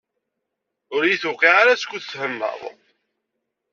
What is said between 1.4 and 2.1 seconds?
ara, skud